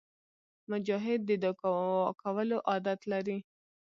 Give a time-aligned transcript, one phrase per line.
[0.71, 1.75] مجاهد د دعا
[2.21, 3.37] کولو عادت لري.